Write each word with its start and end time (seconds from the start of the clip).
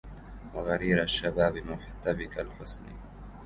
وغرير 0.53 1.03
الشباب 1.03 1.57
محتبك 1.57 2.39
الحسن 2.39 2.83